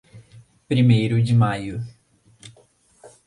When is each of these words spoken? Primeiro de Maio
Primeiro 0.67 1.21
de 1.21 1.31
Maio 1.31 1.79